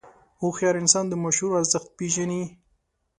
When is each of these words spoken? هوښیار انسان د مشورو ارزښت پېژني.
هوښیار 0.41 0.75
انسان 0.81 1.05
د 1.09 1.13
مشورو 1.23 1.57
ارزښت 1.61 1.89
پېژني. 1.97 2.43